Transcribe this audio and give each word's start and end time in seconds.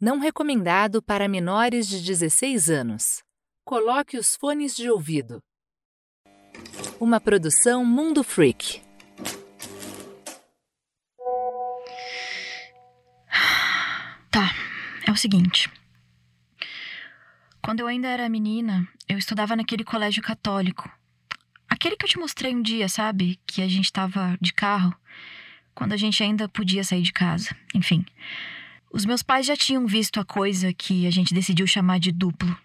Não 0.00 0.20
recomendado 0.20 1.02
para 1.02 1.26
menores 1.26 1.88
de 1.88 2.00
16 2.00 2.70
anos. 2.70 3.24
Coloque 3.64 4.16
os 4.16 4.36
fones 4.36 4.76
de 4.76 4.88
ouvido. 4.88 5.42
Uma 7.00 7.20
produção 7.20 7.84
Mundo 7.84 8.22
Freak. 8.22 8.80
Tá, 14.30 14.54
é 15.04 15.10
o 15.10 15.16
seguinte. 15.16 15.68
Quando 17.60 17.80
eu 17.80 17.88
ainda 17.88 18.06
era 18.06 18.28
menina, 18.28 18.86
eu 19.08 19.18
estudava 19.18 19.56
naquele 19.56 19.82
colégio 19.82 20.22
católico. 20.22 20.88
Aquele 21.68 21.96
que 21.96 22.04
eu 22.04 22.08
te 22.08 22.20
mostrei 22.20 22.54
um 22.54 22.62
dia, 22.62 22.88
sabe? 22.88 23.40
Que 23.44 23.62
a 23.62 23.68
gente 23.68 23.92
tava 23.92 24.38
de 24.40 24.52
carro, 24.52 24.94
quando 25.74 25.92
a 25.92 25.96
gente 25.96 26.22
ainda 26.22 26.48
podia 26.48 26.84
sair 26.84 27.02
de 27.02 27.12
casa. 27.12 27.50
Enfim. 27.74 28.06
Os 28.90 29.04
meus 29.04 29.22
pais 29.22 29.44
já 29.44 29.56
tinham 29.56 29.86
visto 29.86 30.18
a 30.18 30.24
coisa 30.24 30.72
que 30.72 31.06
a 31.06 31.10
gente 31.10 31.34
decidiu 31.34 31.66
chamar 31.66 32.00
de 32.00 32.10
duplo. 32.10 32.56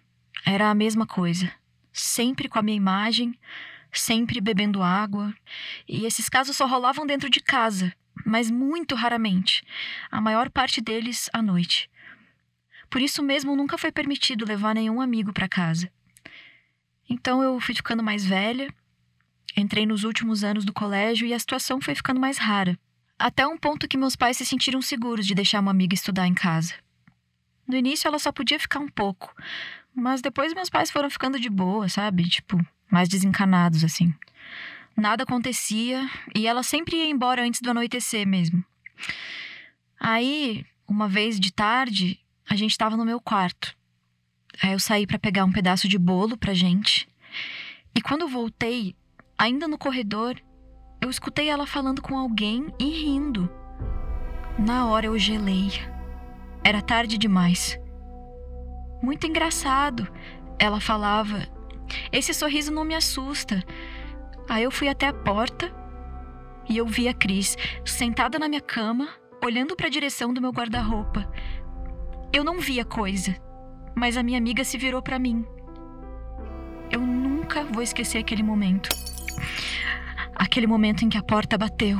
Era 0.45 0.69
a 0.69 0.75
mesma 0.75 1.05
coisa. 1.05 1.51
Sempre 1.91 2.47
com 2.47 2.57
a 2.57 2.61
minha 2.61 2.77
imagem, 2.77 3.37
sempre 3.91 4.39
bebendo 4.39 4.81
água. 4.81 5.33
E 5.87 6.05
esses 6.05 6.29
casos 6.29 6.55
só 6.55 6.65
rolavam 6.65 7.05
dentro 7.05 7.29
de 7.29 7.41
casa, 7.41 7.93
mas 8.25 8.49
muito 8.49 8.95
raramente. 8.95 9.65
A 10.09 10.21
maior 10.21 10.49
parte 10.49 10.79
deles 10.79 11.29
à 11.33 11.41
noite. 11.41 11.89
Por 12.89 13.01
isso 13.01 13.21
mesmo 13.21 13.55
nunca 13.55 13.77
foi 13.77 13.91
permitido 13.91 14.45
levar 14.45 14.75
nenhum 14.75 15.01
amigo 15.01 15.33
para 15.33 15.49
casa. 15.49 15.91
Então 17.09 17.43
eu 17.43 17.59
fui 17.59 17.75
ficando 17.75 18.01
mais 18.01 18.25
velha, 18.25 18.73
entrei 19.57 19.85
nos 19.85 20.03
últimos 20.03 20.43
anos 20.43 20.63
do 20.63 20.71
colégio 20.71 21.27
e 21.27 21.33
a 21.33 21.39
situação 21.39 21.81
foi 21.81 21.95
ficando 21.95 22.19
mais 22.19 22.37
rara. 22.37 22.79
Até 23.23 23.47
um 23.47 23.57
ponto 23.57 23.87
que 23.87 23.95
meus 23.95 24.17
pais 24.17 24.35
se 24.35 24.45
sentiram 24.45 24.81
seguros 24.81 25.25
de 25.25 25.33
deixar 25.33 25.61
uma 25.61 25.71
amiga 25.71 25.93
estudar 25.93 26.27
em 26.27 26.33
casa. 26.33 26.73
No 27.65 27.77
início 27.77 28.05
ela 28.05 28.19
só 28.19 28.33
podia 28.33 28.59
ficar 28.59 28.81
um 28.81 28.89
pouco, 28.89 29.33
mas 29.95 30.21
depois 30.21 30.53
meus 30.53 30.69
pais 30.69 30.91
foram 30.91 31.09
ficando 31.09 31.39
de 31.39 31.49
boa, 31.49 31.87
sabe? 31.87 32.27
Tipo, 32.27 32.59
mais 32.91 33.07
desencanados 33.07 33.85
assim. 33.85 34.13
Nada 34.93 35.23
acontecia 35.23 36.05
e 36.35 36.45
ela 36.45 36.63
sempre 36.63 36.97
ia 36.97 37.09
embora 37.09 37.45
antes 37.45 37.61
do 37.61 37.71
anoitecer 37.71 38.27
mesmo. 38.27 38.61
Aí, 39.97 40.65
uma 40.85 41.07
vez 41.07 41.39
de 41.39 41.53
tarde, 41.53 42.19
a 42.49 42.57
gente 42.57 42.71
estava 42.71 42.97
no 42.97 43.05
meu 43.05 43.21
quarto. 43.21 43.73
Aí 44.61 44.73
eu 44.73 44.79
saí 44.81 45.07
para 45.07 45.17
pegar 45.17 45.45
um 45.45 45.51
pedaço 45.53 45.87
de 45.87 45.97
bolo 45.97 46.35
pra 46.37 46.53
gente. 46.53 47.07
E 47.95 48.01
quando 48.01 48.27
voltei, 48.27 48.93
ainda 49.37 49.65
no 49.65 49.77
corredor, 49.77 50.35
eu 51.03 51.09
escutei 51.09 51.49
ela 51.49 51.67
falando 51.67 52.01
com 52.01 52.17
alguém 52.17 52.73
e 52.79 52.85
rindo. 52.85 53.49
Na 54.57 54.87
hora 54.87 55.07
eu 55.07 55.19
gelei. 55.19 55.69
Era 56.63 56.81
tarde 56.81 57.17
demais. 57.17 57.77
Muito 59.01 59.27
engraçado, 59.27 60.07
ela 60.57 60.79
falava. 60.79 61.45
Esse 62.09 62.33
sorriso 62.33 62.71
não 62.71 62.85
me 62.85 62.95
assusta. 62.95 63.61
Aí 64.47 64.63
eu 64.63 64.71
fui 64.71 64.87
até 64.87 65.07
a 65.07 65.13
porta 65.13 65.75
e 66.69 66.77
eu 66.77 66.87
vi 66.87 67.09
a 67.09 67.13
Cris 67.13 67.57
sentada 67.83 68.39
na 68.39 68.47
minha 68.47 68.61
cama, 68.61 69.09
olhando 69.43 69.75
para 69.75 69.87
a 69.87 69.91
direção 69.91 70.33
do 70.33 70.39
meu 70.39 70.51
guarda-roupa. 70.51 71.29
Eu 72.31 72.45
não 72.45 72.59
via 72.59 72.85
coisa, 72.85 73.35
mas 73.93 74.15
a 74.15 74.23
minha 74.23 74.37
amiga 74.37 74.63
se 74.63 74.77
virou 74.77 75.01
para 75.01 75.19
mim. 75.19 75.45
Eu 76.89 77.01
nunca 77.01 77.65
vou 77.65 77.83
esquecer 77.83 78.19
aquele 78.19 78.41
momento. 78.41 78.87
Aquele 80.35 80.67
momento 80.67 81.03
em 81.05 81.09
que 81.09 81.17
a 81.17 81.23
porta 81.23 81.57
bateu. 81.57 81.97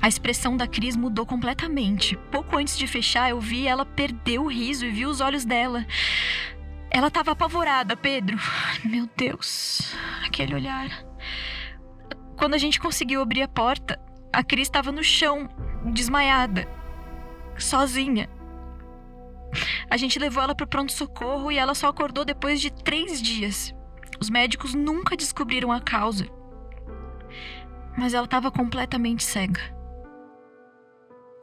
A 0.00 0.08
expressão 0.08 0.54
da 0.54 0.66
Cris 0.66 0.96
mudou 0.96 1.24
completamente. 1.24 2.14
Pouco 2.30 2.58
antes 2.58 2.76
de 2.76 2.86
fechar, 2.86 3.30
eu 3.30 3.40
vi 3.40 3.66
ela 3.66 3.86
perder 3.86 4.38
o 4.38 4.46
riso 4.46 4.84
e 4.84 4.90
vi 4.90 5.06
os 5.06 5.20
olhos 5.22 5.46
dela. 5.46 5.86
Ela 6.90 7.08
estava 7.08 7.32
apavorada, 7.32 7.96
Pedro. 7.96 8.38
Meu 8.84 9.08
Deus, 9.16 9.94
aquele 10.22 10.54
olhar. 10.54 10.90
Quando 12.36 12.52
a 12.52 12.58
gente 12.58 12.78
conseguiu 12.78 13.22
abrir 13.22 13.42
a 13.42 13.48
porta, 13.48 13.98
a 14.32 14.44
Cris 14.44 14.68
estava 14.68 14.92
no 14.92 15.02
chão, 15.02 15.48
desmaiada, 15.86 16.68
sozinha. 17.56 18.28
A 19.88 19.96
gente 19.96 20.18
levou 20.18 20.42
ela 20.42 20.54
para 20.54 20.64
o 20.64 20.68
pronto-socorro 20.68 21.50
e 21.50 21.56
ela 21.56 21.74
só 21.74 21.88
acordou 21.88 22.24
depois 22.24 22.60
de 22.60 22.70
três 22.70 23.22
dias. 23.22 23.74
Os 24.20 24.30
médicos 24.30 24.74
nunca 24.74 25.16
descobriram 25.16 25.72
a 25.72 25.80
causa. 25.80 26.26
Mas 27.96 28.14
ela 28.14 28.24
estava 28.24 28.50
completamente 28.50 29.22
cega. 29.22 29.60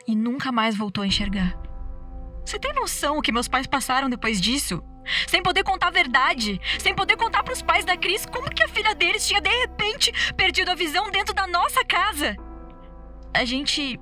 E 0.08 0.16
nunca 0.16 0.52
mais 0.52 0.76
voltou 0.76 1.04
a 1.04 1.08
enxergar. 1.08 1.58
Você 2.46 2.60
tem 2.60 2.74
noção 2.74 3.18
o 3.18 3.22
que 3.22 3.32
meus 3.32 3.48
pais 3.48 3.68
passaram 3.68 4.10
depois 4.10 4.42
disso? 4.42 4.84
Sem 5.28 5.42
poder 5.42 5.64
contar 5.64 5.88
a 5.88 5.92
verdade, 5.92 6.60
sem 6.80 6.94
poder 6.94 7.18
contar 7.18 7.44
para 7.44 7.54
os 7.54 7.62
pais 7.62 7.86
da 7.86 7.98
Cris 7.98 8.26
como 8.26 8.50
que 8.50 8.64
a 8.64 8.68
filha 8.68 8.94
deles 8.94 9.28
tinha 9.28 9.42
de 9.42 9.50
repente 9.50 10.12
perdido 10.36 10.70
a 10.70 10.76
visão 10.76 11.10
dentro 11.10 11.34
da 11.34 11.48
nossa 11.48 11.84
casa. 11.86 12.36
A 13.34 13.46
gente 13.46 14.00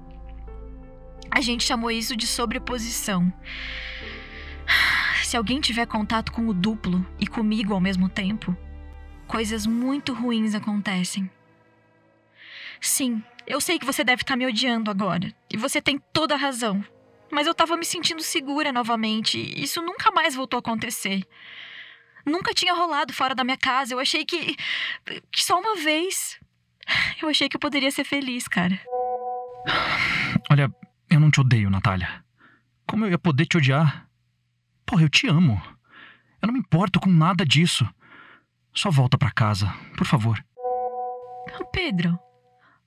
a 1.31 1.41
gente 1.41 1.63
chamou 1.63 1.91
isso 1.91 2.15
de 2.15 2.25
sobreposição. 2.25 3.31
Se 5.29 5.37
alguém 5.37 5.61
tiver 5.61 5.85
contato 5.85 6.31
com 6.31 6.47
o 6.47 6.53
duplo 6.55 7.05
e 7.19 7.27
comigo 7.27 7.75
ao 7.75 7.79
mesmo 7.79 8.09
tempo, 8.09 8.57
coisas 9.27 9.67
muito 9.67 10.11
ruins 10.11 10.55
acontecem. 10.55 11.29
Sim, 12.81 13.21
eu 13.45 13.61
sei 13.61 13.77
que 13.77 13.85
você 13.85 14.03
deve 14.03 14.23
estar 14.23 14.33
tá 14.33 14.35
me 14.35 14.47
odiando 14.47 14.89
agora, 14.89 15.31
e 15.47 15.55
você 15.55 15.79
tem 15.79 15.99
toda 16.11 16.33
a 16.33 16.37
razão. 16.37 16.83
Mas 17.31 17.45
eu 17.45 17.51
estava 17.51 17.77
me 17.77 17.85
sentindo 17.85 18.23
segura 18.23 18.71
novamente, 18.71 19.37
e 19.37 19.61
isso 19.61 19.83
nunca 19.83 20.09
mais 20.09 20.33
voltou 20.33 20.57
a 20.57 20.61
acontecer. 20.61 21.23
Nunca 22.25 22.51
tinha 22.51 22.73
rolado 22.73 23.13
fora 23.13 23.35
da 23.35 23.43
minha 23.43 23.57
casa. 23.57 23.93
Eu 23.93 23.99
achei 23.99 24.25
que. 24.25 24.55
que 25.31 25.43
só 25.43 25.59
uma 25.59 25.75
vez. 25.75 26.39
Eu 27.21 27.29
achei 27.29 27.47
que 27.47 27.55
eu 27.55 27.59
poderia 27.59 27.91
ser 27.91 28.03
feliz, 28.03 28.47
cara. 28.47 28.81
Olha, 30.49 30.73
eu 31.07 31.19
não 31.19 31.29
te 31.29 31.39
odeio, 31.39 31.69
Natália. 31.69 32.25
Como 32.87 33.05
eu 33.05 33.11
ia 33.11 33.19
poder 33.19 33.45
te 33.45 33.57
odiar? 33.57 34.08
Porra, 34.89 35.03
eu 35.03 35.09
te 35.09 35.27
amo. 35.27 35.61
Eu 36.41 36.47
não 36.47 36.53
me 36.53 36.59
importo 36.59 36.99
com 36.99 37.11
nada 37.11 37.45
disso. 37.45 37.87
Só 38.73 38.89
volta 38.89 39.19
para 39.19 39.29
casa, 39.29 39.71
por 39.95 40.07
favor. 40.07 40.43
Pedro. 41.71 42.17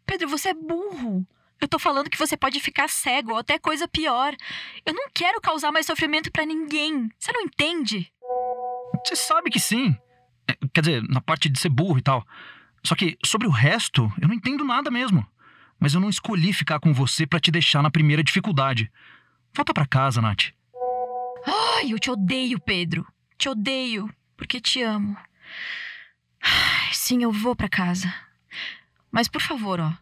Pedro, 0.04 0.28
você 0.28 0.48
é 0.48 0.54
burro. 0.54 1.24
Eu 1.60 1.68
tô 1.68 1.78
falando 1.78 2.10
que 2.10 2.18
você 2.18 2.36
pode 2.36 2.58
ficar 2.58 2.88
cego 2.88 3.30
ou 3.30 3.38
até 3.38 3.56
coisa 3.56 3.86
pior. 3.86 4.34
Eu 4.84 4.92
não 4.92 5.08
quero 5.14 5.40
causar 5.40 5.70
mais 5.70 5.86
sofrimento 5.86 6.32
para 6.32 6.44
ninguém. 6.44 7.08
Você 7.16 7.30
não 7.30 7.42
entende? 7.42 8.12
Você 9.06 9.14
sabe 9.14 9.48
que 9.48 9.60
sim. 9.60 9.96
É, 10.48 10.56
quer 10.74 10.80
dizer, 10.80 11.02
na 11.04 11.20
parte 11.20 11.48
de 11.48 11.60
ser 11.60 11.68
burro 11.68 11.98
e 11.98 12.02
tal. 12.02 12.26
Só 12.82 12.96
que 12.96 13.16
sobre 13.24 13.46
o 13.46 13.50
resto, 13.52 14.12
eu 14.20 14.26
não 14.26 14.34
entendo 14.34 14.64
nada 14.64 14.90
mesmo. 14.90 15.24
Mas 15.78 15.94
eu 15.94 16.00
não 16.00 16.10
escolhi 16.10 16.52
ficar 16.52 16.80
com 16.80 16.92
você 16.92 17.28
para 17.28 17.38
te 17.38 17.52
deixar 17.52 17.80
na 17.80 17.92
primeira 17.92 18.24
dificuldade. 18.24 18.90
Volta 19.54 19.72
para 19.72 19.86
casa, 19.86 20.20
Nath. 20.20 20.52
Ai, 21.46 21.92
eu 21.92 21.98
te 21.98 22.10
odeio, 22.10 22.60
Pedro. 22.60 23.06
Te 23.36 23.48
odeio, 23.48 24.08
porque 24.36 24.60
te 24.60 24.82
amo. 24.82 25.16
Sim, 26.92 27.22
eu 27.22 27.32
vou 27.32 27.56
para 27.56 27.68
casa. 27.68 28.12
Mas 29.10 29.28
por 29.28 29.40
favor, 29.40 29.80
ó, 29.80 29.92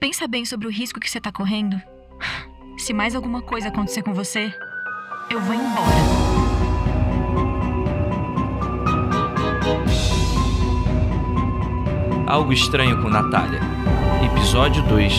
pensa 0.00 0.26
bem 0.26 0.44
sobre 0.44 0.66
o 0.66 0.70
risco 0.70 0.98
que 0.98 1.10
você 1.10 1.20
tá 1.20 1.30
correndo. 1.30 1.80
Se 2.78 2.92
mais 2.92 3.14
alguma 3.14 3.42
coisa 3.42 3.68
acontecer 3.68 4.02
com 4.02 4.14
você, 4.14 4.52
eu 5.30 5.40
vou 5.40 5.54
embora. 5.54 6.38
Algo 12.26 12.52
Estranho 12.52 13.02
com 13.02 13.08
Natália. 13.08 13.60
Episódio 14.24 14.82
2 14.82 15.12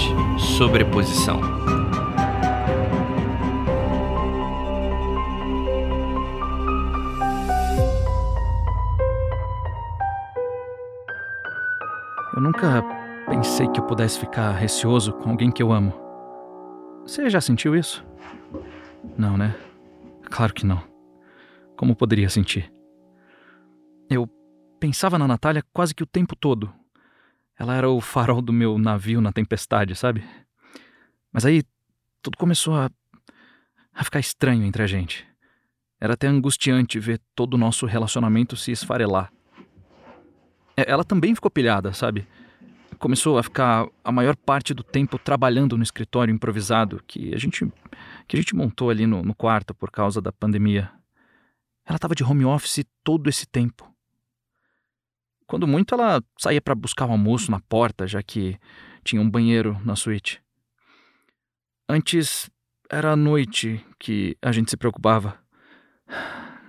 Sobreposição. 0.58 1.59
Pudesse 13.90 14.20
ficar 14.20 14.52
receoso 14.52 15.12
com 15.14 15.32
alguém 15.32 15.52
que 15.52 15.64
eu 15.64 15.72
amo. 15.72 15.92
Você 17.02 17.28
já 17.28 17.42
sentiu 17.42 17.76
isso? 17.76 18.06
Não, 19.18 19.36
né? 19.36 19.56
Claro 20.26 20.54
que 20.54 20.64
não. 20.64 20.84
Como 21.76 21.96
poderia 21.96 22.30
sentir? 22.30 22.72
Eu 24.08 24.30
pensava 24.80 25.18
na 25.18 25.28
Natália 25.28 25.64
quase 25.74 25.96
que 25.96 26.04
o 26.04 26.06
tempo 26.06 26.36
todo. 26.36 26.72
Ela 27.58 27.76
era 27.76 27.90
o 27.90 28.00
farol 28.00 28.44
do 28.44 28.54
meu 28.54 28.78
navio 28.78 29.22
na 29.22 29.34
tempestade, 29.34 29.96
sabe? 29.96 30.24
Mas 31.34 31.44
aí 31.44 31.64
tudo 32.22 32.38
começou 32.38 32.76
a, 32.76 32.92
a 33.92 34.04
ficar 34.04 34.20
estranho 34.20 34.66
entre 34.66 34.84
a 34.84 34.88
gente. 34.88 35.28
Era 36.00 36.14
até 36.14 36.28
angustiante 36.28 37.00
ver 37.00 37.20
todo 37.34 37.56
o 37.56 37.58
nosso 37.58 37.88
relacionamento 37.88 38.56
se 38.56 38.72
esfarelar. 38.72 39.34
É, 40.78 40.92
ela 40.92 41.04
também 41.04 41.34
ficou 41.34 41.50
pilhada, 41.50 41.92
sabe? 41.92 42.28
Começou 43.00 43.38
a 43.38 43.44
ficar 43.44 43.88
a 44.04 44.12
maior 44.12 44.36
parte 44.36 44.74
do 44.74 44.84
tempo 44.84 45.18
trabalhando 45.18 45.78
no 45.78 45.84
escritório 45.84 46.34
improvisado 46.34 47.02
que 47.08 47.34
a 47.34 47.38
gente, 47.38 47.66
que 48.28 48.36
a 48.36 48.40
gente 48.40 48.54
montou 48.54 48.90
ali 48.90 49.08
no, 49.08 49.24
no 49.24 49.34
quarto 49.34 49.74
por 49.74 49.90
causa 49.90 50.22
da 50.22 50.32
pandemia. 50.32 50.92
Ela 51.86 51.96
estava 51.96 52.14
de 52.14 52.24
home 52.24 52.46
office 52.46 52.86
todo 53.04 53.30
esse 53.30 53.48
tempo. 53.48 53.90
Quando 55.48 55.66
muito, 55.66 55.96
ela 55.96 56.22
saía 56.38 56.62
para 56.62 56.76
buscar 56.76 57.08
o 57.08 57.12
almoço 57.12 57.50
na 57.50 57.60
porta, 57.60 58.06
já 58.06 58.22
que 58.22 58.60
tinha 59.04 59.20
um 59.20 59.30
banheiro 59.30 59.80
na 59.84 59.96
suíte. 59.96 60.40
Antes 61.88 62.52
era 62.92 63.14
a 63.14 63.16
noite 63.16 63.84
que 63.98 64.38
a 64.42 64.52
gente 64.52 64.70
se 64.70 64.78
preocupava. 64.78 65.40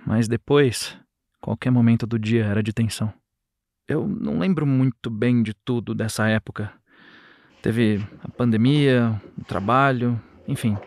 Mas 0.03 0.27
depois, 0.27 0.97
qualquer 1.39 1.69
momento 1.69 2.07
do 2.07 2.17
dia 2.17 2.45
era 2.45 2.63
de 2.63 2.73
tensão. 2.73 3.13
Eu 3.91 4.07
não 4.07 4.39
lembro 4.39 4.65
muito 4.65 5.09
bem 5.09 5.43
de 5.43 5.53
tudo 5.53 5.93
dessa 5.93 6.25
época. 6.29 6.71
Teve 7.61 8.01
a 8.23 8.29
pandemia, 8.29 9.21
o 9.37 9.43
trabalho, 9.43 10.17
enfim. 10.47 10.77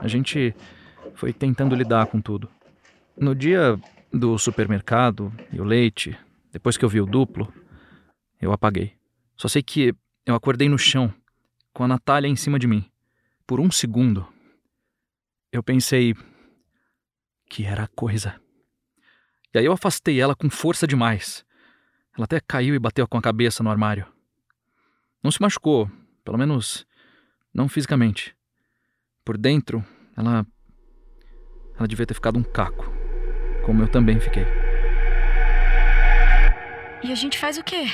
A 0.00 0.08
gente 0.08 0.56
foi 1.14 1.34
tentando 1.34 1.74
lidar 1.74 2.06
com 2.06 2.18
tudo. 2.18 2.48
No 3.14 3.34
dia 3.34 3.78
do 4.10 4.38
supermercado 4.38 5.30
e 5.52 5.60
o 5.60 5.64
leite, 5.64 6.18
depois 6.50 6.78
que 6.78 6.84
eu 6.86 6.88
vi 6.88 6.98
o 6.98 7.04
duplo, 7.04 7.52
eu 8.40 8.50
apaguei. 8.52 8.94
Só 9.36 9.48
sei 9.48 9.62
que 9.62 9.94
eu 10.24 10.34
acordei 10.34 10.66
no 10.66 10.78
chão, 10.78 11.12
com 11.74 11.84
a 11.84 11.88
Natália 11.88 12.26
em 12.26 12.36
cima 12.36 12.58
de 12.58 12.66
mim. 12.66 12.86
Por 13.46 13.60
um 13.60 13.70
segundo, 13.70 14.26
eu 15.52 15.62
pensei 15.62 16.14
que 17.50 17.66
era 17.66 17.86
coisa. 17.88 18.40
E 19.52 19.58
aí 19.58 19.66
eu 19.66 19.72
afastei 19.72 20.18
ela 20.18 20.34
com 20.34 20.48
força 20.48 20.86
demais. 20.86 21.44
Ela 22.16 22.24
até 22.24 22.40
caiu 22.40 22.74
e 22.74 22.78
bateu 22.78 23.06
com 23.06 23.18
a 23.18 23.22
cabeça 23.22 23.62
no 23.62 23.70
armário. 23.70 24.06
Não 25.22 25.30
se 25.30 25.40
machucou, 25.40 25.90
pelo 26.24 26.38
menos 26.38 26.86
não 27.52 27.68
fisicamente. 27.68 28.34
Por 29.24 29.36
dentro, 29.36 29.84
ela. 30.16 30.46
Ela 31.78 31.86
devia 31.86 32.06
ter 32.06 32.14
ficado 32.14 32.38
um 32.38 32.42
caco, 32.42 32.90
como 33.64 33.82
eu 33.82 33.88
também 33.88 34.18
fiquei. 34.18 34.46
E 37.02 37.12
a 37.12 37.14
gente 37.14 37.36
faz 37.36 37.58
o 37.58 37.62
quê? 37.62 37.86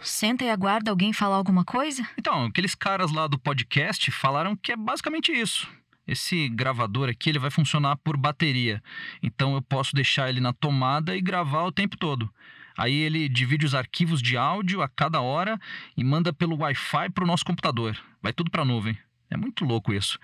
Senta 0.00 0.44
e 0.44 0.50
aguarda 0.50 0.90
alguém 0.90 1.12
falar 1.12 1.36
alguma 1.36 1.64
coisa? 1.64 2.06
Então, 2.16 2.44
aqueles 2.44 2.74
caras 2.74 3.10
lá 3.10 3.26
do 3.26 3.38
podcast 3.38 4.12
falaram 4.12 4.54
que 4.54 4.70
é 4.70 4.76
basicamente 4.76 5.32
isso. 5.32 5.68
Esse 6.06 6.48
gravador 6.48 7.08
aqui 7.08 7.30
ele 7.30 7.40
vai 7.40 7.50
funcionar 7.50 7.96
por 7.96 8.16
bateria. 8.16 8.80
Então 9.20 9.54
eu 9.54 9.62
posso 9.62 9.94
deixar 9.94 10.28
ele 10.28 10.40
na 10.40 10.52
tomada 10.52 11.16
e 11.16 11.20
gravar 11.20 11.64
o 11.64 11.72
tempo 11.72 11.96
todo. 11.96 12.32
Aí 12.76 12.94
ele 12.94 13.28
divide 13.28 13.64
os 13.64 13.74
arquivos 13.74 14.20
de 14.20 14.36
áudio 14.36 14.82
a 14.82 14.88
cada 14.88 15.20
hora 15.20 15.58
e 15.96 16.04
manda 16.04 16.32
pelo 16.32 16.56
Wi-Fi 16.56 17.10
para 17.10 17.24
o 17.24 17.26
nosso 17.26 17.44
computador. 17.44 17.96
Vai 18.22 18.32
tudo 18.32 18.50
para 18.50 18.62
a 18.62 18.64
nuvem. 18.64 18.98
É 19.30 19.36
muito 19.36 19.64
louco 19.64 19.92
isso. 19.92 20.18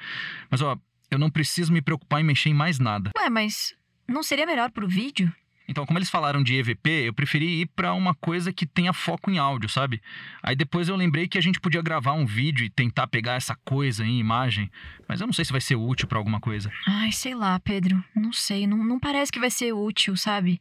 Mas 0.51 0.61
ó, 0.61 0.77
eu 1.11 1.19
não 1.19 1.31
preciso 1.31 1.73
me 1.73 1.83
preocupar 1.83 2.21
em 2.21 2.25
mexer 2.25 2.51
em 2.51 2.55
mais 2.55 2.79
nada. 2.79 3.11
Ué, 3.17 3.29
mas 3.31 3.75
não 4.07 4.23
seria 4.23 4.47
melhor 4.47 4.71
pro 4.71 4.89
vídeo? 4.89 5.33
Então, 5.69 5.87
como 5.87 5.99
eles 5.99 6.11
falaram 6.11 6.43
de 6.43 6.55
EVP, 6.57 6.91
eu 7.07 7.15
preferi 7.15 7.63
ir 7.63 7.67
para 7.67 7.95
uma 7.95 8.15
coisa 8.15 8.53
que 8.53 8.67
tenha 8.67 8.93
foco 8.93 9.31
em 9.31 9.39
áudio, 9.39 9.69
sabe? 9.69 10.03
Aí 10.43 10.57
depois 10.57 10.89
eu 10.89 10.97
lembrei 10.97 11.29
que 11.29 11.39
a 11.39 11.41
gente 11.41 11.61
podia 11.61 11.81
gravar 11.81 12.13
um 12.13 12.27
vídeo 12.27 12.65
e 12.65 12.71
tentar 12.71 13.07
pegar 13.07 13.35
essa 13.35 13.57
coisa 13.65 14.05
em 14.05 14.19
imagem, 14.19 14.71
mas 15.09 15.21
eu 15.21 15.27
não 15.27 15.33
sei 15.33 15.45
se 15.45 15.53
vai 15.53 15.61
ser 15.61 15.77
útil 15.77 16.09
para 16.09 16.19
alguma 16.19 16.41
coisa. 16.41 16.71
Ai, 16.87 17.13
sei 17.13 17.35
lá, 17.35 17.59
Pedro. 17.61 18.03
Não 18.15 18.33
sei. 18.33 18.67
Não, 18.67 18.77
não 18.79 18.99
parece 18.99 19.31
que 19.31 19.41
vai 19.41 19.51
ser 19.51 19.73
útil, 19.73 20.17
sabe? 20.17 20.61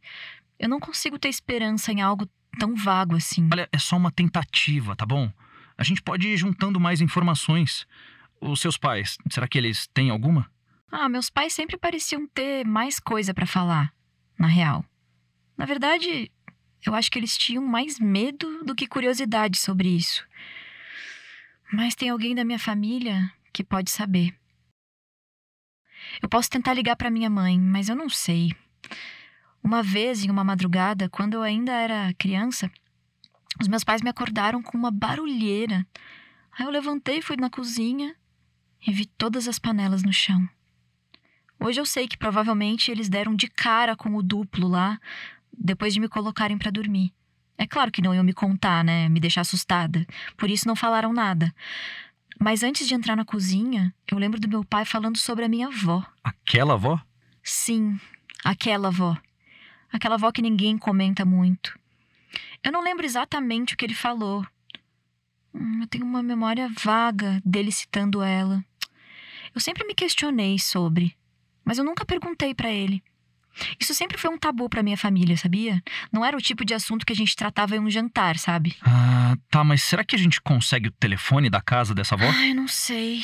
Eu 0.62 0.68
não 0.68 0.78
consigo 0.78 1.18
ter 1.18 1.28
esperança 1.28 1.90
em 1.90 2.00
algo 2.00 2.24
tão 2.56 2.76
vago 2.76 3.16
assim. 3.16 3.48
Olha, 3.52 3.68
é 3.72 3.78
só 3.78 3.96
uma 3.96 4.12
tentativa, 4.12 4.94
tá 4.94 5.04
bom? 5.04 5.28
A 5.76 5.82
gente 5.82 6.00
pode 6.00 6.28
ir 6.28 6.36
juntando 6.36 6.78
mais 6.78 7.00
informações. 7.00 7.84
Os 8.40 8.60
seus 8.60 8.78
pais, 8.78 9.18
será 9.28 9.48
que 9.48 9.58
eles 9.58 9.88
têm 9.88 10.08
alguma? 10.08 10.48
Ah, 10.88 11.08
meus 11.08 11.28
pais 11.28 11.52
sempre 11.52 11.76
pareciam 11.76 12.28
ter 12.28 12.64
mais 12.64 13.00
coisa 13.00 13.34
para 13.34 13.44
falar, 13.44 13.92
na 14.38 14.46
real. 14.46 14.84
Na 15.58 15.64
verdade, 15.64 16.30
eu 16.86 16.94
acho 16.94 17.10
que 17.10 17.18
eles 17.18 17.36
tinham 17.36 17.66
mais 17.66 17.98
medo 17.98 18.62
do 18.64 18.72
que 18.72 18.86
curiosidade 18.86 19.58
sobre 19.58 19.88
isso. 19.88 20.24
Mas 21.72 21.96
tem 21.96 22.08
alguém 22.10 22.36
da 22.36 22.44
minha 22.44 22.58
família 22.58 23.32
que 23.52 23.64
pode 23.64 23.90
saber. 23.90 24.32
Eu 26.22 26.28
posso 26.28 26.48
tentar 26.48 26.72
ligar 26.72 26.94
para 26.94 27.10
minha 27.10 27.30
mãe, 27.30 27.58
mas 27.58 27.88
eu 27.88 27.96
não 27.96 28.08
sei. 28.08 28.54
Uma 29.62 29.82
vez, 29.82 30.24
em 30.24 30.30
uma 30.30 30.42
madrugada, 30.42 31.08
quando 31.08 31.34
eu 31.34 31.42
ainda 31.42 31.72
era 31.72 32.12
criança, 32.14 32.70
os 33.60 33.68
meus 33.68 33.84
pais 33.84 34.02
me 34.02 34.10
acordaram 34.10 34.62
com 34.62 34.76
uma 34.76 34.90
barulheira. 34.90 35.86
Aí 36.58 36.66
eu 36.66 36.70
levantei 36.70 37.18
e 37.18 37.22
fui 37.22 37.36
na 37.36 37.48
cozinha 37.48 38.14
e 38.86 38.92
vi 38.92 39.06
todas 39.06 39.46
as 39.46 39.58
panelas 39.58 40.02
no 40.02 40.12
chão. 40.12 40.48
Hoje 41.60 41.80
eu 41.80 41.86
sei 41.86 42.08
que 42.08 42.18
provavelmente 42.18 42.90
eles 42.90 43.08
deram 43.08 43.36
de 43.36 43.46
cara 43.46 43.94
com 43.94 44.14
o 44.16 44.22
duplo 44.22 44.66
lá, 44.66 44.98
depois 45.56 45.94
de 45.94 46.00
me 46.00 46.08
colocarem 46.08 46.58
para 46.58 46.72
dormir. 46.72 47.14
É 47.56 47.66
claro 47.66 47.92
que 47.92 48.02
não 48.02 48.12
iam 48.12 48.24
me 48.24 48.32
contar, 48.32 48.82
né? 48.82 49.08
Me 49.08 49.20
deixar 49.20 49.42
assustada. 49.42 50.04
Por 50.36 50.50
isso 50.50 50.66
não 50.66 50.74
falaram 50.74 51.12
nada. 51.12 51.54
Mas 52.40 52.64
antes 52.64 52.88
de 52.88 52.94
entrar 52.94 53.14
na 53.14 53.24
cozinha, 53.24 53.94
eu 54.10 54.18
lembro 54.18 54.40
do 54.40 54.48
meu 54.48 54.64
pai 54.64 54.84
falando 54.84 55.16
sobre 55.16 55.44
a 55.44 55.48
minha 55.48 55.68
avó. 55.68 56.04
Aquela 56.24 56.74
avó? 56.74 57.00
Sim, 57.44 58.00
aquela 58.44 58.88
avó. 58.88 59.16
Aquela 59.92 60.14
avó 60.14 60.32
que 60.32 60.42
ninguém 60.42 60.78
comenta 60.78 61.24
muito. 61.24 61.78
Eu 62.64 62.72
não 62.72 62.82
lembro 62.82 63.04
exatamente 63.04 63.74
o 63.74 63.76
que 63.76 63.84
ele 63.84 63.94
falou. 63.94 64.46
Hum, 65.54 65.80
eu 65.82 65.86
tenho 65.86 66.04
uma 66.04 66.22
memória 66.22 66.70
vaga 66.82 67.40
dele 67.44 67.70
citando 67.70 68.22
ela. 68.22 68.64
Eu 69.54 69.60
sempre 69.60 69.86
me 69.86 69.94
questionei 69.94 70.58
sobre, 70.58 71.14
mas 71.64 71.76
eu 71.76 71.84
nunca 71.84 72.04
perguntei 72.06 72.54
para 72.54 72.70
ele. 72.70 73.02
Isso 73.78 73.94
sempre 73.94 74.16
foi 74.16 74.30
um 74.30 74.38
tabu 74.38 74.66
para 74.68 74.82
minha 74.82 74.96
família, 74.96 75.36
sabia? 75.36 75.82
Não 76.10 76.24
era 76.24 76.34
o 76.34 76.40
tipo 76.40 76.64
de 76.64 76.72
assunto 76.72 77.04
que 77.04 77.12
a 77.12 77.16
gente 77.16 77.36
tratava 77.36 77.76
em 77.76 77.80
um 77.80 77.90
jantar, 77.90 78.38
sabe? 78.38 78.76
Ah, 78.80 79.36
tá, 79.50 79.62
mas 79.62 79.82
será 79.82 80.02
que 80.02 80.16
a 80.16 80.18
gente 80.18 80.40
consegue 80.40 80.88
o 80.88 80.92
telefone 80.92 81.50
da 81.50 81.60
casa 81.60 81.94
dessa 81.94 82.14
avó? 82.14 82.24
Ai, 82.24 82.54
não 82.54 82.66
sei. 82.66 83.22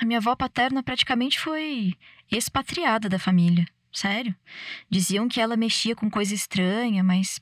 A 0.00 0.04
minha 0.04 0.20
avó 0.20 0.36
paterna 0.36 0.80
praticamente 0.80 1.40
foi 1.40 1.94
expatriada 2.30 3.08
da 3.08 3.18
família. 3.18 3.66
Sério. 3.98 4.32
Diziam 4.88 5.28
que 5.28 5.40
ela 5.40 5.56
mexia 5.56 5.96
com 5.96 6.08
coisa 6.08 6.32
estranha, 6.32 7.02
mas 7.02 7.40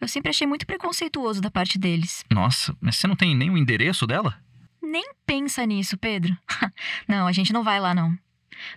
eu 0.00 0.08
sempre 0.08 0.30
achei 0.30 0.46
muito 0.46 0.66
preconceituoso 0.66 1.38
da 1.38 1.50
parte 1.50 1.78
deles. 1.78 2.24
Nossa, 2.30 2.74
mas 2.80 2.96
você 2.96 3.06
não 3.06 3.14
tem 3.14 3.36
nem 3.36 3.50
o 3.50 3.58
endereço 3.58 4.06
dela? 4.06 4.34
Nem 4.80 5.12
pensa 5.26 5.66
nisso, 5.66 5.98
Pedro. 5.98 6.34
não, 7.06 7.26
a 7.26 7.32
gente 7.32 7.52
não 7.52 7.62
vai 7.62 7.78
lá, 7.78 7.94
não. 7.94 8.16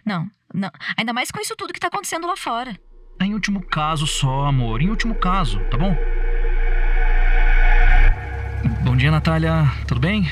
Não, 0.06 0.30
não. 0.54 0.70
Ainda 0.98 1.14
mais 1.14 1.32
com 1.32 1.40
isso 1.40 1.56
tudo 1.56 1.72
que 1.72 1.80
tá 1.80 1.88
acontecendo 1.88 2.28
lá 2.28 2.36
fora. 2.36 2.78
É 3.18 3.24
em 3.24 3.34
último 3.34 3.66
caso 3.66 4.06
só, 4.06 4.46
amor. 4.46 4.82
Em 4.82 4.90
último 4.90 5.16
caso, 5.16 5.58
tá 5.72 5.78
bom? 5.78 5.96
Bom 8.84 8.98
dia, 8.98 9.10
Natália. 9.10 9.72
Tudo 9.88 10.02
bem? 10.02 10.30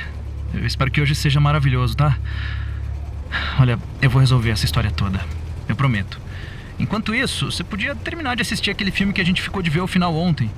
Eu 0.53 0.65
espero 0.65 0.91
que 0.91 0.99
hoje 0.99 1.15
seja 1.15 1.39
maravilhoso, 1.39 1.95
tá? 1.95 2.19
Olha, 3.57 3.79
eu 4.01 4.09
vou 4.09 4.19
resolver 4.19 4.49
essa 4.49 4.65
história 4.65 4.91
toda. 4.91 5.25
Eu 5.65 5.77
prometo. 5.77 6.27
Enquanto 6.79 7.13
isso, 7.13 7.51
você 7.51 7.63
podia 7.63 7.93
terminar 7.93 8.35
de 8.35 8.41
assistir 8.41 8.71
aquele 8.71 8.89
filme 8.89 9.11
que 9.11 9.19
a 9.19 9.25
gente 9.25 9.41
ficou 9.41 9.61
de 9.61 9.69
ver 9.69 9.81
o 9.81 9.87
final 9.87 10.15
ontem. 10.15 10.49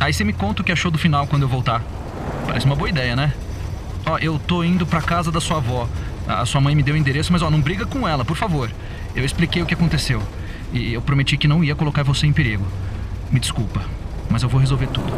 Aí 0.00 0.12
você 0.12 0.24
me 0.24 0.32
conta 0.32 0.62
o 0.62 0.64
que 0.64 0.72
achou 0.72 0.90
do 0.90 0.98
final 0.98 1.26
quando 1.26 1.42
eu 1.42 1.48
voltar. 1.48 1.82
Parece 2.44 2.66
uma 2.66 2.74
boa 2.74 2.88
ideia, 2.88 3.14
né? 3.14 3.32
Ó, 4.04 4.18
eu 4.18 4.38
tô 4.38 4.64
indo 4.64 4.84
pra 4.86 5.00
casa 5.00 5.30
da 5.30 5.40
sua 5.40 5.58
avó. 5.58 5.88
A 6.26 6.44
sua 6.44 6.60
mãe 6.60 6.74
me 6.74 6.82
deu 6.82 6.94
o 6.94 6.98
endereço, 6.98 7.32
mas 7.32 7.40
ó, 7.40 7.50
não 7.50 7.60
briga 7.60 7.86
com 7.86 8.06
ela, 8.06 8.24
por 8.24 8.36
favor. 8.36 8.70
Eu 9.14 9.24
expliquei 9.24 9.62
o 9.62 9.66
que 9.66 9.74
aconteceu. 9.74 10.22
E 10.72 10.92
eu 10.92 11.00
prometi 11.00 11.36
que 11.36 11.48
não 11.48 11.62
ia 11.62 11.74
colocar 11.74 12.02
você 12.02 12.26
em 12.26 12.32
perigo. 12.32 12.66
Me 13.30 13.38
desculpa, 13.38 13.82
mas 14.28 14.42
eu 14.42 14.48
vou 14.48 14.60
resolver 14.60 14.88
tudo. 14.88 15.12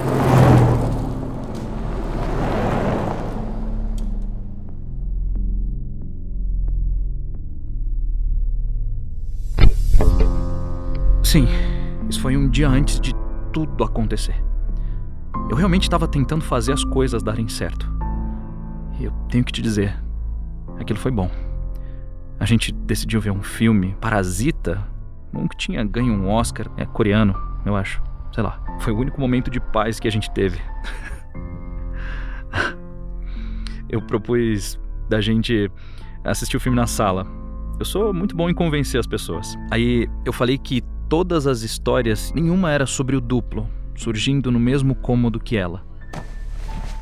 Sim, 11.30 11.46
isso 12.08 12.20
foi 12.20 12.37
um 12.37 12.49
dia 12.49 12.68
antes 12.68 12.99
de 12.99 13.14
tudo 13.52 13.84
acontecer. 13.84 14.34
Eu 15.49 15.54
realmente 15.54 15.84
estava 15.84 16.08
tentando 16.08 16.42
fazer 16.42 16.72
as 16.72 16.82
coisas 16.82 17.22
darem 17.22 17.46
certo. 17.46 17.88
E 18.99 19.04
eu 19.04 19.12
tenho 19.28 19.44
que 19.44 19.52
te 19.52 19.62
dizer, 19.62 19.96
aquilo 20.76 20.99
foi 20.99 21.12
bom. 21.12 21.30
A 22.37 22.44
gente 22.44 22.72
decidiu 22.72 23.20
ver 23.20 23.30
um 23.30 23.44
filme, 23.44 23.96
Parasita, 24.00 24.84
um 25.32 25.46
que 25.46 25.56
tinha 25.56 25.84
ganho 25.84 26.12
um 26.12 26.28
Oscar, 26.28 26.66
é 26.76 26.84
coreano, 26.84 27.40
eu 27.64 27.76
acho. 27.76 28.02
Sei 28.32 28.42
lá. 28.42 28.60
Foi 28.80 28.92
o 28.92 28.99
único 28.99 29.20
momento 29.20 29.52
de 29.52 29.60
paz 29.60 30.00
que 30.00 30.08
a 30.08 30.10
gente 30.10 30.28
teve. 30.32 30.58
eu 33.88 34.02
propus 34.02 34.80
da 35.08 35.20
gente 35.20 35.70
assistir 36.25 36.56
o 36.56 36.60
filme 36.60 36.75
na 36.75 36.88
sala. 36.88 37.25
Eu 37.78 37.84
sou 37.84 38.12
muito 38.12 38.34
bom 38.34 38.50
em 38.50 38.54
convencer 38.54 38.99
as 38.99 39.06
pessoas. 39.06 39.56
Aí 39.70 40.08
eu 40.25 40.32
falei 40.32 40.58
que 40.58 40.82
todas 41.11 41.45
as 41.49 41.62
histórias, 41.62 42.33
nenhuma 42.33 42.71
era 42.71 42.87
sobre 42.87 43.17
o 43.17 43.21
duplo, 43.21 43.69
surgindo 43.97 44.52
no 44.52 44.61
mesmo 44.61 44.95
cômodo 44.95 45.40
que 45.40 45.57
ela. 45.57 45.85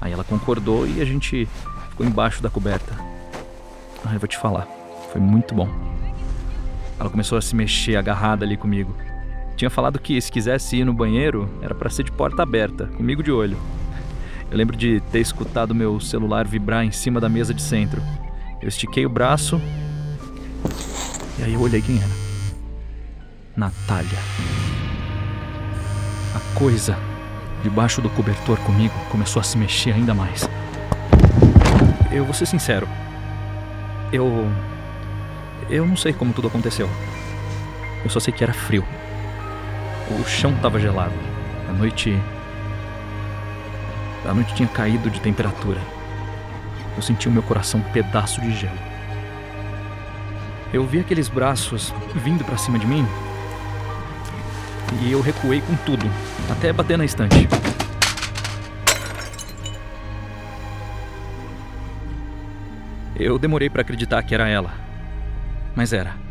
Aí 0.00 0.11
ela 0.11 0.25
concordou 0.25 0.88
e 0.88 1.03
a 1.03 1.05
gente 1.05 1.47
ficou 1.91 2.07
embaixo 2.07 2.43
da 2.43 2.49
coberta. 2.49 2.95
Ah, 4.03 4.15
eu 4.15 4.19
vou 4.19 4.27
te 4.27 4.38
falar, 4.38 4.67
foi 5.12 5.21
muito 5.21 5.55
bom. 5.55 5.69
Ela 6.99 7.11
começou 7.11 7.37
a 7.37 7.43
se 7.43 7.55
mexer 7.55 7.97
agarrada 7.97 8.47
ali 8.47 8.57
comigo. 8.57 8.97
Tinha 9.57 9.69
falado 9.69 9.99
que 9.99 10.19
se 10.19 10.33
quisesse 10.33 10.77
ir 10.77 10.87
no 10.87 10.95
banheiro, 10.95 11.47
era 11.61 11.75
para 11.75 11.91
ser 11.91 12.05
de 12.05 12.12
porta 12.12 12.43
aberta, 12.43 12.87
comigo 12.87 13.23
de 13.23 13.31
olho. 13.31 13.59
Eu 14.50 14.57
lembro 14.57 14.75
de 14.75 15.03
ter 15.12 15.21
escutado 15.21 15.75
meu 15.75 16.00
celular 16.00 16.49
vibrar 16.49 16.83
em 16.83 16.93
cima 16.93 17.21
da 17.21 17.29
mesa 17.29 17.53
de 17.53 17.61
centro. 17.61 18.00
Eu 18.62 18.69
estiquei 18.69 19.05
o 19.05 19.11
braço 19.11 19.61
e 21.38 21.43
aí 21.43 21.53
eu 21.53 21.61
olhei 21.61 21.83
quem 21.83 21.99
era. 21.99 22.27
Natália. 23.59 24.21
A 26.33 26.57
coisa 26.57 26.97
debaixo 27.61 28.00
do 28.00 28.09
cobertor 28.09 28.57
comigo 28.61 28.95
começou 29.11 29.41
a 29.41 29.43
se 29.43 29.59
mexer 29.59 29.93
ainda 29.93 30.15
mais. 30.15 30.49
Eu 32.12 32.25
vou 32.25 32.33
ser 32.33 32.47
sincero. 32.47 32.88
Eu. 34.12 34.49
Eu 35.69 35.85
não 35.85 35.97
sei 35.97 36.12
como 36.12 36.33
tudo 36.33 36.47
aconteceu. 36.47 36.88
Eu 38.05 38.09
só 38.09 38.21
sei 38.21 38.33
que 38.33 38.45
era 38.45 38.55
frio. 38.55 38.85
O 40.09 40.25
chão 40.25 40.53
estava 40.53 40.79
gelado. 40.79 41.15
A 41.69 41.73
noite. 41.73 42.17
A 44.25 44.33
noite 44.33 44.55
tinha 44.55 44.69
caído 44.69 45.11
de 45.11 45.21
temperatura. 45.21 45.81
Eu 46.95 47.03
senti 47.03 47.27
o 47.27 47.33
meu 47.33 47.43
coração 47.43 47.81
um 47.81 47.93
pedaço 47.93 48.41
de 48.41 48.55
gelo. 48.55 48.79
Eu 50.73 50.87
vi 50.87 51.00
aqueles 51.00 51.29
braços 51.29 51.93
vindo 52.15 52.45
para 52.45 52.57
cima 52.57 52.79
de 52.79 52.87
mim 52.87 53.05
e 55.02 55.12
eu 55.12 55.21
recuei 55.21 55.61
com 55.61 55.75
tudo, 55.85 56.07
até 56.50 56.73
bater 56.73 56.99
na 56.99 57.04
estante. 57.04 57.49
Eu 63.16 63.38
demorei 63.38 63.68
para 63.68 63.83
acreditar 63.83 64.23
que 64.23 64.35
era 64.35 64.49
ela, 64.49 64.73
mas 65.75 65.92
era 65.92 66.28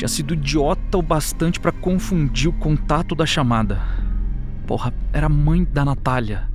tinha 0.00 0.08
sido 0.08 0.32
idiota 0.32 0.96
o 0.96 1.02
bastante 1.02 1.60
para 1.60 1.70
confundir 1.70 2.48
o 2.48 2.54
contato 2.54 3.14
da 3.14 3.26
chamada. 3.26 3.82
Porra, 4.66 4.94
era 5.12 5.26
a 5.26 5.28
mãe 5.28 5.62
da 5.62 5.84
Natália. 5.84 6.48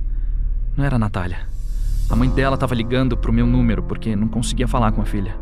Não 0.76 0.84
era 0.84 0.96
a 0.96 0.98
Natália. 0.98 1.46
A 2.10 2.16
mãe 2.16 2.28
dela 2.28 2.54
estava 2.54 2.74
ligando 2.74 3.16
pro 3.16 3.32
meu 3.32 3.46
número 3.46 3.84
porque 3.84 4.16
não 4.16 4.26
conseguia 4.26 4.66
falar 4.66 4.90
com 4.90 5.00
a 5.00 5.04
filha. 5.04 5.36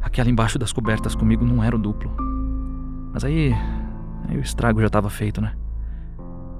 Aquela 0.00 0.30
embaixo 0.30 0.58
das 0.58 0.72
cobertas 0.72 1.14
comigo 1.14 1.44
não 1.44 1.62
era 1.62 1.76
o 1.76 1.78
duplo. 1.78 2.10
Mas 3.12 3.22
aí. 3.22 3.54
Aí 4.26 4.36
o 4.36 4.40
estrago 4.40 4.80
já 4.80 4.86
estava 4.86 5.08
feito, 5.10 5.40
né? 5.40 5.54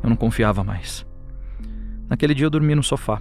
Eu 0.02 0.08
não 0.08 0.16
confiava 0.16 0.62
mais. 0.62 1.06
Naquele 2.08 2.34
dia 2.34 2.46
eu 2.46 2.50
dormi 2.50 2.74
no 2.74 2.82
sofá. 2.82 3.20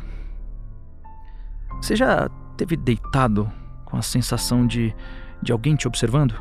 Você 1.81 1.95
já 1.95 2.29
teve 2.55 2.75
deitado 2.75 3.51
com 3.85 3.97
a 3.97 4.01
sensação 4.01 4.65
de, 4.65 4.93
de 5.41 5.51
alguém 5.51 5.75
te 5.75 5.87
observando? 5.87 6.35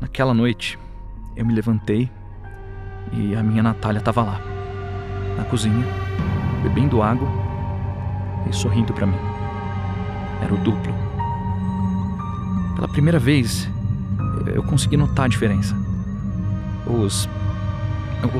Naquela 0.00 0.32
noite, 0.32 0.78
eu 1.36 1.44
me 1.44 1.54
levantei 1.54 2.10
e 3.12 3.34
a 3.34 3.42
minha 3.42 3.62
Natália 3.62 3.98
estava 3.98 4.22
lá, 4.22 4.40
na 5.36 5.44
cozinha, 5.44 5.84
bebendo 6.62 7.02
água 7.02 7.28
e 8.48 8.54
sorrindo 8.54 8.92
para 8.92 9.06
mim. 9.06 9.16
Era 10.42 10.54
o 10.54 10.58
duplo. 10.58 10.92
Pela 12.74 12.88
primeira 12.88 13.18
vez, 13.18 13.68
eu 14.54 14.62
consegui 14.62 14.96
notar 14.96 15.24
a 15.24 15.28
diferença. 15.28 15.74
Os, 16.88 17.28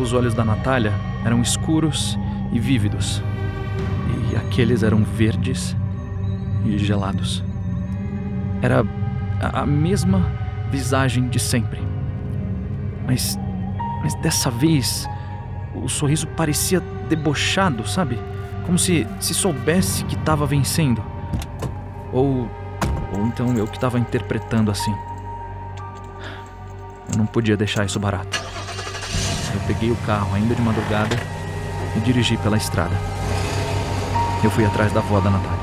os 0.00 0.12
olhos 0.12 0.34
da 0.34 0.44
Natália 0.44 0.92
eram 1.24 1.42
escuros 1.42 2.18
e 2.52 2.58
vívidos, 2.58 3.22
e 4.30 4.36
aqueles 4.36 4.82
eram 4.82 5.04
verdes 5.04 5.76
e 6.64 6.78
gelados. 6.78 7.44
Era 8.62 8.84
a 9.40 9.66
mesma 9.66 10.24
visagem 10.70 11.28
de 11.28 11.38
sempre. 11.38 11.80
Mas, 13.06 13.38
mas 14.02 14.14
dessa 14.16 14.50
vez, 14.50 15.08
o 15.74 15.88
sorriso 15.88 16.26
parecia 16.28 16.80
debochado, 17.08 17.86
sabe? 17.88 18.18
Como 18.66 18.78
se, 18.78 19.06
se 19.20 19.32
soubesse 19.32 20.04
que 20.04 20.14
estava 20.14 20.44
vencendo. 20.44 21.02
Ou, 22.12 22.48
ou 23.14 23.26
então 23.26 23.54
eu 23.54 23.66
que 23.66 23.76
estava 23.76 23.98
interpretando 23.98 24.70
assim. 24.70 24.94
Eu 27.10 27.18
não 27.18 27.26
podia 27.26 27.56
deixar 27.56 27.86
isso 27.86 27.98
barato. 27.98 28.37
Eu 29.54 29.60
peguei 29.66 29.90
o 29.90 29.96
carro 30.06 30.34
ainda 30.34 30.54
de 30.54 30.62
madrugada 30.62 31.16
e 31.96 32.00
dirigi 32.00 32.36
pela 32.36 32.56
estrada. 32.56 32.96
Eu 34.42 34.50
fui 34.50 34.64
atrás 34.64 34.92
da 34.92 35.00
avó 35.00 35.20
da 35.20 35.30
Natália. 35.30 35.57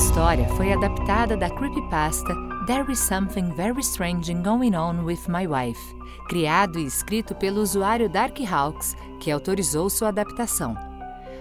História 0.00 0.48
foi 0.56 0.72
adaptada 0.72 1.36
da 1.36 1.50
creepypasta 1.50 2.34
There 2.66 2.90
is 2.90 2.98
Something 2.98 3.52
Very 3.52 3.80
Strange 3.82 4.32
Going 4.32 4.74
On 4.74 5.04
with 5.04 5.20
My 5.28 5.46
Wife, 5.46 5.94
criado 6.26 6.78
e 6.78 6.86
escrito 6.86 7.34
pelo 7.34 7.60
usuário 7.60 8.08
Darkhawks, 8.08 8.96
que 9.20 9.30
autorizou 9.30 9.90
sua 9.90 10.08
adaptação. 10.08 10.74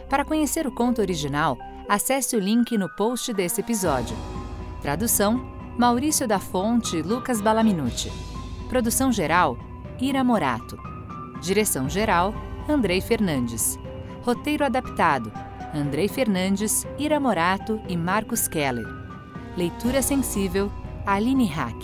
Para 0.10 0.26
conhecer 0.26 0.68
o 0.68 0.74
conto 0.74 1.00
original, 1.00 1.58
acesse 1.88 2.36
o 2.36 2.40
link 2.40 2.78
no 2.78 2.90
post 2.98 3.32
desse 3.34 3.62
episódio. 3.62 4.16
Tradução: 4.82 5.42
Maurício 5.78 6.28
da 6.28 6.38
Fonte 6.38 6.98
e 6.98 7.02
Lucas 7.02 7.40
Balaminuti. 7.40 8.12
Produção 8.68 9.10
geral: 9.10 9.58
Ira 10.02 10.22
Morato. 10.22 10.78
Direção 11.40 11.88
geral: 11.88 12.34
Andrei 12.68 13.00
Fernandes. 13.00 13.80
Roteiro 14.22 14.66
adaptado: 14.66 15.32
Andrei 15.74 16.08
Fernandes, 16.08 16.88
Ira 16.98 17.20
Morato 17.20 17.80
e 17.88 17.96
Marcos 17.96 18.48
Keller. 18.48 18.88
Leitura 19.56 20.02
sensível, 20.02 20.72
Aline 21.06 21.46
Hack. 21.46 21.76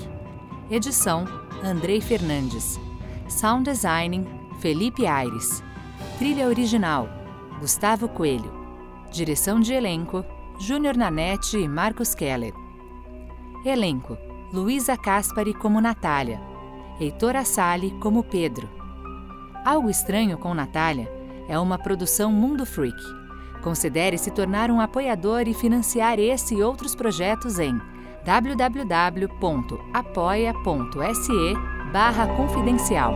Edição, 0.71 1.25
Andrei 1.63 2.01
Fernandes. 2.01 2.79
Sound 3.27 3.69
Designing, 3.69 4.25
Felipe 4.59 5.05
Aires. 5.05 5.63
Trilha 6.17 6.47
original, 6.47 7.07
Gustavo 7.59 8.09
Coelho. 8.09 8.51
Direção 9.11 9.59
de 9.59 9.73
elenco, 9.73 10.25
Júnior 10.59 10.97
Nanete 10.97 11.57
e 11.57 11.67
Marcos 11.67 12.15
Keller. 12.15 12.53
Elenco, 13.63 14.17
Luísa 14.51 14.97
Caspari 14.97 15.53
como 15.53 15.79
Natália. 15.79 16.41
Heitor 16.99 17.35
Assali 17.35 17.91
como 17.99 18.23
Pedro. 18.23 18.67
Algo 19.63 19.91
Estranho 19.91 20.39
com 20.39 20.55
Natália 20.55 21.11
é 21.47 21.59
uma 21.59 21.77
produção 21.77 22.31
Mundo 22.31 22.65
Freak. 22.65 23.24
Considere 23.65 24.15
se 24.19 24.29
tornar 24.29 24.69
um 24.69 24.79
apoiador 24.79 25.47
e 25.47 25.53
financiar 25.55 26.19
esse 26.19 26.53
e 26.53 26.61
outros 26.61 26.93
projetos 26.93 27.57
em 27.57 27.75
www.apoia.se 28.23 29.13
barra 31.91 32.27
confidencial. 32.35 33.11